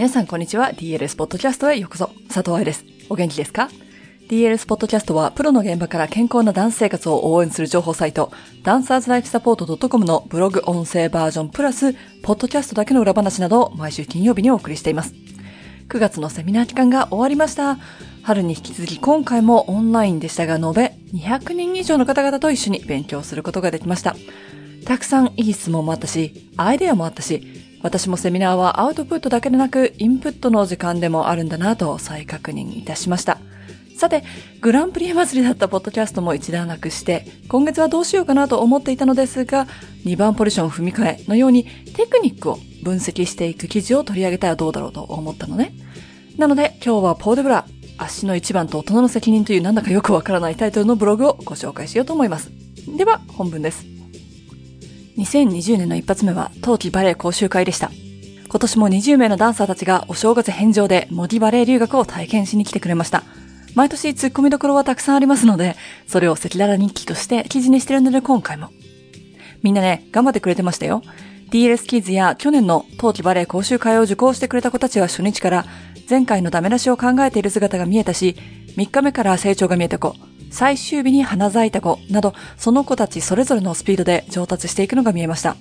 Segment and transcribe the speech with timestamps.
[0.00, 0.70] 皆さんこんにちは。
[0.72, 2.06] DLS ポッドキャストへようこそ。
[2.28, 2.86] 佐藤愛です。
[3.10, 3.68] お元気ですか
[4.30, 8.32] ？DLS ポッドキャストはプロの現場から健康なダンス生活を応援する情報サイト、
[8.62, 11.92] ダンサーズライフサポート .com のブログ音声バージョンプラス、
[12.22, 15.12] ポッドキャストだけの裏話などを毎週金曜日にお送りしています。
[15.90, 17.76] 9月のセミナー期間が終わりました。
[18.22, 24.16] 春に引き続き今回もオンラインでしたが、延べ200人以上の方々と一緒に勉強することができました。
[24.86, 33.38] たくさんいい質問もあったし、アイデアもあったし、私もセミナーはアウトプットだけでなく、インプットの時間でもあるんだなと再確認いたしました。
[33.96, 34.22] さて、
[34.60, 39.66] グランプリ祭りだったポッドキャストも一段落して、今月はどうしようかなと思っていたのですが、
[40.04, 45.72] 2番ポジション踏み替えのようにテクニックを分析していく記事を取り上げたらどうだろうと思ったのね。
[46.36, 47.66] なので、今日はポーデブラ、
[47.98, 52.50] 足の一番と大人の責任というなんだかよくわからないタイトルのブログをご紹介しようと思います。
[52.96, 53.99] では、本文です。
[55.16, 57.90] 2020年の一発目は冬季バレエ講習会でした。
[58.48, 63.22] 今年も20名のダンサーたちがお正月返上で模擬バレエ留学を体験しに来てくれました。
[63.74, 68.70] 毎年突っ込みどころはたくさんありますので、それを赤裸々日記として記事にしてるので今回も。
[69.62, 71.02] みんなね、頑張ってくれてましたよ。
[71.50, 75.66] DLS キッズや去年の冬季バレエ講習会を受講してくれた子たちは初日から
[76.08, 78.36] 前回のダメ出しを考えている姿が見えたし、
[78.76, 80.14] 3日目から成長が見えた子、
[80.50, 85.56] 最終日に花咲いた子など、その子たちそれぞれのスピードで上達していくのが見えました。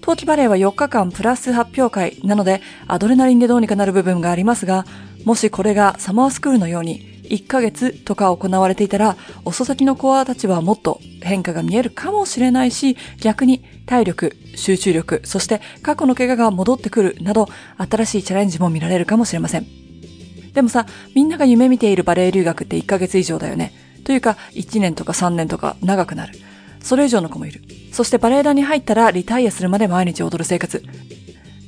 [0.00, 4.86] 冬季バレエは4日間プラス発表会なので、アドレナリンでどうにかなる部分がありますが、
[5.24, 19.66] もしこれがサマースクールのように1ヶ月とか行われていたら、遅咲きの子たちはもっと変化が見えるかもしれないし、逆に体力、集中力、そして過去の怪我が戻ってくるなど、新しいチャレンジも見られるかもしれません。
[20.54, 23.85] でもさ、みんなが夢見ているバレエ留学って1ヶ月以上だよね。
[24.06, 26.38] というか、1年とか3年とか長くなる。
[26.80, 27.60] それ以上の子もいる。
[27.90, 30.84] そしてバレエ団に入ったらリタイアするまで毎日踊る生活。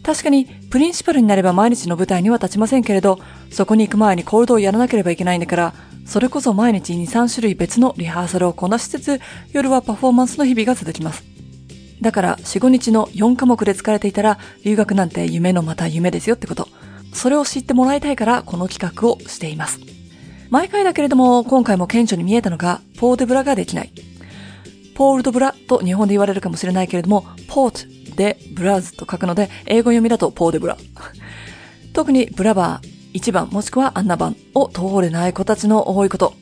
[0.04, 3.18] 確かに、プリンシパルになれば毎日の舞台には立ちませんけれど、
[3.50, 5.74] そこに行く前にコールドをやらなければいけないんだから、
[6.06, 9.20] それこそ毎日2、3種類別のリハーサルをこなしつつ、
[9.52, 11.24] 夜はパフォーマンスの日々が続きます。
[12.00, 16.68] だから、4、5日の4科目で疲れていたら、留学なんて夢のまた夢ですよってこと。
[17.12, 19.97] それを知ってもらいたいから、この企画をしています。
[20.50, 23.92] 毎回だけれども、今回も顕著に見えたのが、ポーデブラができない。
[24.94, 30.78] ポールドブラと日本で言われるかもしれないけれども、ポートでブラズと書くので、英語読みだとポーデブラ。
[31.92, 36.34] 特にブラバー、1番もしくはアンナ番を通れない子たちの多いこと。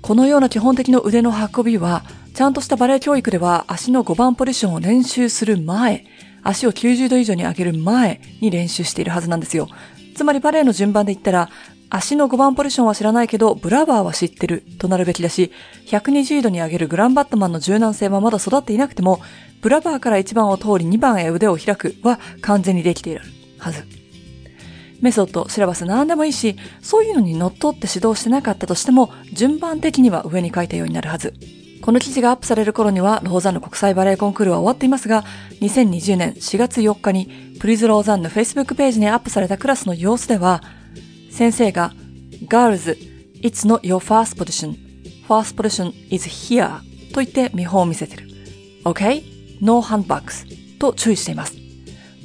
[0.00, 6.06] このような基本的な腕の運びは、ちゃんとしたバレエ教育では足の5番ポジションを練習する前、
[6.42, 9.68] 足を90度以上に上げる前に練習しているはずなんですよ。
[10.16, 11.50] つまりバレエの順番で言ったら、
[11.90, 15.50] 足の5番ポジションは知らないけど、ブラバーは知ってるとなるべきだし、
[15.86, 19.20] 120度に上げるグランバットマンの柔軟性はまだ育っていなくても、
[19.60, 23.22] ブラバーから1番を通り2番へ腕を開くは完全にできている
[23.58, 23.84] はず。
[25.00, 31.34] メソッド、シラバス何でもいいし、そういうのに乗っ取って指導してなかったとしても、順番的には上に書いたようになるはず。
[31.82, 35.24] この記事がアップされる頃には、ローザンヌ国際バレエコンクールは終わっていますが、
[35.62, 40.62] 2020年4月4日に、プリズローザンヌ Facebook ページにアップされたクラスの様子では、
[41.40, 41.94] 先生が、
[42.48, 42.98] Girls,
[43.40, 44.76] it's not your first position.
[45.26, 46.80] First position is here
[47.14, 48.28] と言って見本を見せてる。
[48.84, 49.22] OK?
[49.62, 50.44] ノーハンドバックス
[50.78, 51.54] と注意しています。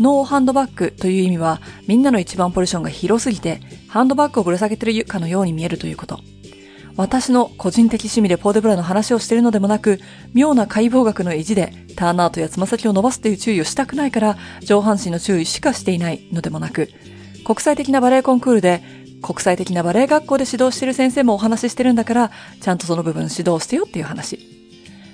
[0.02, 6.20] ノーハンドバックという意味は、みんなの一番ポジションが広すぎて、ハンドバッグをぶら下げてるかのように見えるということ。
[6.98, 10.02] 私の個人的趣味でポーデブラの話をしているのでもなく、
[10.34, 16.90] 妙な解剖学の意地でターナートやつま先を伸ばすという注意をしたくないから、上半身の注意しかしていないのでもなく、
[17.46, 22.32] 国際的なバレエコンクールで、国際的なバレエ学校で指導してる先生もお話ししてるんだから、
[22.62, 24.40] ちゃんとその部分指導してよっていう話。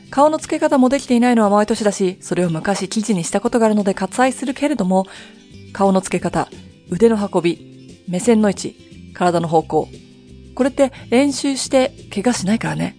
[0.10, 5.08] 顔の付け方もできていないのは毎年だし、それを昔記事にしたことがあるので割愛するけれども、
[5.72, 6.50] 顔の付け方、
[6.90, 9.88] 腕の運び、目線の位置、体の方向。
[10.56, 12.98] これって練習して怪我しないからね。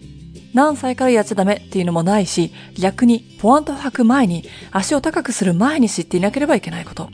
[0.54, 7.10] 何歳からやっちゃダメっていうのもないし、逆にポワンと吐く前に足を高くする前に知っていなければいけないこと。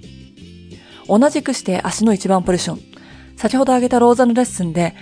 [1.09, 2.88] 同じくして足の一番ポジション。
[3.39, 4.97] 先ほど挙げたローザのレッスンで、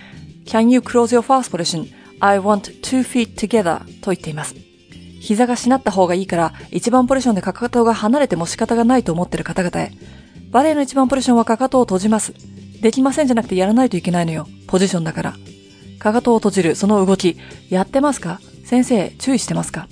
[0.45, 4.55] Can you close your first position?I want two feet together と言っています。
[5.21, 9.91] 膝がしなった方がいいから、一番ポジションでかかとが離れても仕方がないと思ってる方々へ。
[10.51, 12.35] バレエの一番ポジションはかかとを閉じます。
[12.83, 14.47] できませんじゃなくてやらないといけないのよ。
[14.67, 15.35] ポジションだから。
[15.99, 17.39] かかとを閉じる、その動き、
[17.71, 18.39] やってますか？
[18.67, 19.89] 先生、注意してますか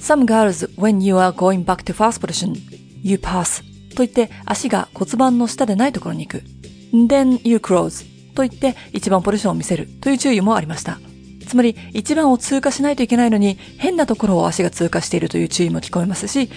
[0.00, 2.56] ?Some girls, when you are going back to first position,
[3.02, 3.62] you pass
[3.98, 6.44] と言って足が骨盤の下でないところに行く。
[6.92, 11.00] then you close と言って一番ポジションを見せるという注意もありました。
[11.48, 16.50] つまり1番を通過しないといけないのに変なところを足が通過しているという注意も聞こえますし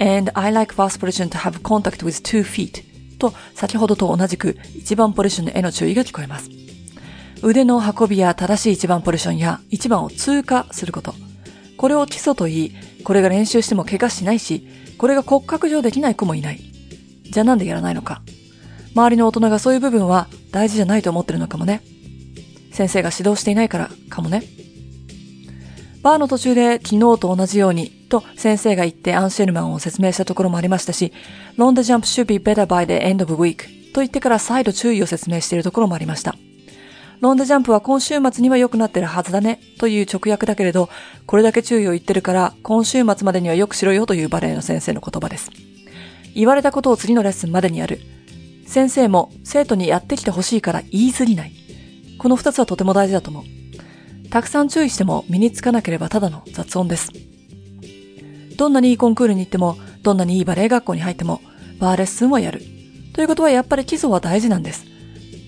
[0.00, 2.82] And I like fast position to have contact with two feet
[3.18, 6.50] と先ほどと同じく一番ポジションへの注意が聞こえます。
[7.42, 11.14] 腕の運びや正しい一番ポジションや一番を通過すること。
[11.76, 12.72] これを基礎と言い、
[13.04, 14.66] これが練習しても怪我しないし、
[14.98, 16.67] これが骨格上できない子もいない。
[17.30, 18.22] じゃあなんでやらないのか。
[18.94, 21.82] 周りの大人がそういう部分は大事じゃないと思ってるのかもね。
[22.72, 24.42] 先生が指導していないからかもね。
[26.02, 31.12] バーの途中で昨日と同じようにと先生が言ってアンシェルマンを説明したところもありましたし、
[31.56, 36.36] ロンダジャンプ should be better by the end of week と言ってから再度注意を説明しているところもありました。
[37.20, 40.88] ロンダジャンプは今週末には良くなってるはずだねという直訳だけれど、
[41.26, 45.50] これだけ注意を言ってるから今週末までにはよくしろよというバレエの先生の言葉です。
[46.38, 47.98] 言われたことを次のレッスンまでにやる。
[48.64, 51.52] 先生も生徒にやってきてほしいから言いずりない。
[52.16, 53.44] この二つはとても大事だと思う。
[54.30, 57.10] たくさん注意しても身につかなければただの雑音です。
[58.56, 61.40] どんなにいいコンクールに行っても、どんなにいいバレエ学校に入っても、
[61.80, 62.62] バーレッスンはやる。
[63.14, 64.84] ということはやっぱり基礎は大事なんです。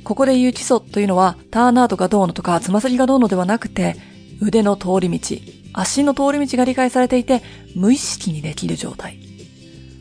[0.03, 3.95] ここで言う基礎というのは、ターンアウトがどうのとか、つま先がどうのではなくて、
[4.41, 5.37] 腕の通り道、
[5.73, 7.43] 足の通り道が理解されていて、
[7.77, 9.30] 無意識にできる状態。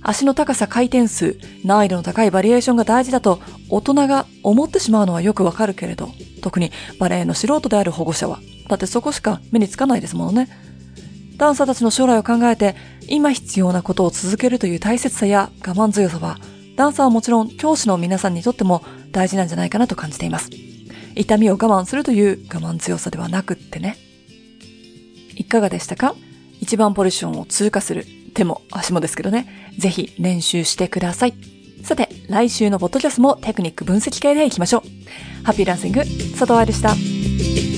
[0.10, 3.40] 足の高さ、回転数、難易度の高いバリエーションが大事だと、
[3.70, 6.10] 大人が思ってしまうのはよくわかるけれど、
[6.42, 10.50] 特にバレエの素人である保護者は、だってそこしか目につかないですものね。
[11.38, 12.76] ダンサーたちの将来を考えて、
[13.08, 16.40] 今必要なことを続けるという大切さや我慢強さは、
[16.76, 20.50] ダンサーはもちろん教師の皆さんにとっても大事なんじゃないかなと感じています。
[21.16, 23.96] 痛みを我慢するという我慢強さではなくってね。
[25.36, 26.16] いかがでしたか？
[26.62, 28.08] 一番ポジションを通過する。
[28.40, 29.48] 手も足もですけどね。
[29.78, 31.34] ぜひ練習してください。
[31.84, 34.82] さて、来週のポッドキャストもテクニック分析系でいきましょう。
[35.44, 37.69] ハッピーランシング、佐藤愛でした。